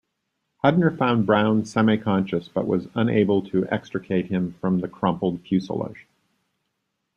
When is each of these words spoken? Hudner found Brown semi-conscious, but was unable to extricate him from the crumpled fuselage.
Hudner 0.63 0.89
found 0.97 1.27
Brown 1.27 1.63
semi-conscious, 1.63 2.47
but 2.47 2.65
was 2.65 2.87
unable 2.95 3.43
to 3.43 3.67
extricate 3.69 4.31
him 4.31 4.55
from 4.59 4.79
the 4.79 4.87
crumpled 4.87 5.41
fuselage. 5.41 6.07